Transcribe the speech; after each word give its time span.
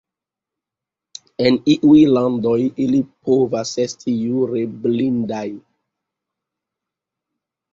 En 1.49 1.59
iuj 1.73 1.97
landoj 2.13 2.55
ili 2.85 3.01
povas 3.27 3.75
esti 3.85 4.15
jure 4.23 4.65
blindaj. 4.87 5.45